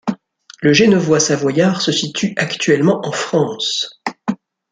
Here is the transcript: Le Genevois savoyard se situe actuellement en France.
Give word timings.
Le 0.63 0.73
Genevois 0.73 1.19
savoyard 1.19 1.79
se 1.83 1.91
situe 1.91 2.33
actuellement 2.35 3.01
en 3.05 3.11
France. 3.11 4.01